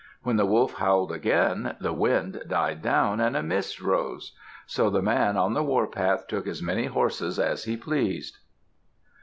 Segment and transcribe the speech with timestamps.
[0.23, 4.35] When the wolf howled again, the wind died down and a mist arose.
[4.65, 8.39] So the man on the warpath took as many horses as he pleased.